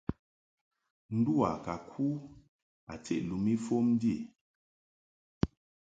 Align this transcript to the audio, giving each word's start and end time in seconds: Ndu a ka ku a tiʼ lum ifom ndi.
Ndu 1.17 1.33
a 1.49 1.51
ka 1.65 1.75
ku 1.89 2.07
a 2.91 2.93
tiʼ 3.03 3.21
lum 3.27 3.45
ifom 3.53 3.85
ndi. 3.95 4.15